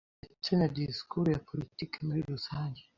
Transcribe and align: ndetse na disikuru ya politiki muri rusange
ndetse 0.21 0.49
na 0.59 0.67
disikuru 0.75 1.25
ya 1.33 1.43
politiki 1.49 1.97
muri 2.07 2.19
rusange 2.31 2.81